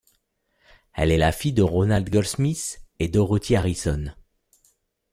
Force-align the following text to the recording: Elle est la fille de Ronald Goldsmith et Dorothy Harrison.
Elle 0.95 1.11
est 1.11 1.19
la 1.19 1.31
fille 1.31 1.53
de 1.53 1.61
Ronald 1.61 2.09
Goldsmith 2.09 2.81
et 2.97 3.07
Dorothy 3.07 3.55
Harrison. 3.55 4.11